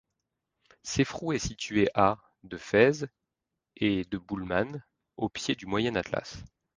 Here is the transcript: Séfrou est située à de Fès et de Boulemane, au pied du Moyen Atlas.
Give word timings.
Séfrou 0.81 1.31
est 1.33 1.37
située 1.37 1.87
à 1.93 2.17
de 2.43 2.57
Fès 2.57 3.05
et 3.77 4.03
de 4.05 4.17
Boulemane, 4.17 4.83
au 5.15 5.29
pied 5.29 5.53
du 5.53 5.67
Moyen 5.67 5.93
Atlas. 5.95 6.37